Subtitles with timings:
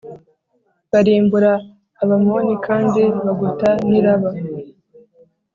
[0.91, 1.51] barimbura
[2.03, 4.31] Abamoni kandi bagota n’i Raba.